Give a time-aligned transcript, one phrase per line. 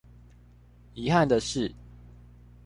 [0.95, 1.71] 遺憾的是